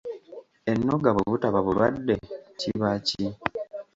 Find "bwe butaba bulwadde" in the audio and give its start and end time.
1.15-2.15